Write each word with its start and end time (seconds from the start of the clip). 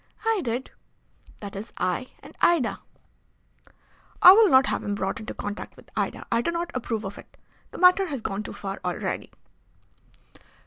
"I 0.25 0.41
did. 0.43 0.71
That 1.41 1.55
is, 1.55 1.71
I 1.77 2.07
and 2.23 2.35
Ida." 2.41 2.79
"I 4.19 4.31
will 4.31 4.49
not 4.49 4.65
have 4.65 4.83
him 4.83 4.95
brought 4.95 5.19
into 5.19 5.35
contact 5.35 5.75
with 5.75 5.91
Ida. 5.95 6.25
I 6.31 6.41
do 6.41 6.49
not 6.49 6.71
approve 6.73 7.05
of 7.05 7.19
it. 7.19 7.37
The 7.69 7.77
matter 7.77 8.07
has 8.07 8.19
gone 8.19 8.41
too 8.41 8.53
far 8.53 8.79
already." 8.83 9.31